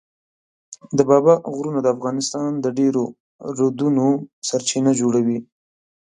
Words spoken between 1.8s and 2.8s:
د افغانستان د